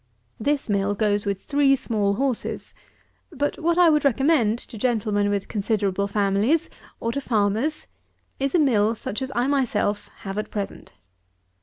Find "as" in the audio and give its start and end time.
9.21-9.31